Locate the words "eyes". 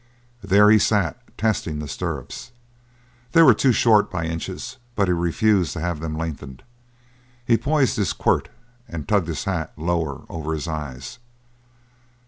10.67-11.19